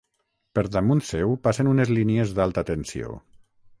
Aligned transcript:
Per 0.59 0.63
damunt 0.75 1.03
seu 1.09 1.35
passen 1.49 1.69
unes 1.73 1.91
línies 1.99 2.33
d'alta 2.39 2.65
tensió. 2.71 3.13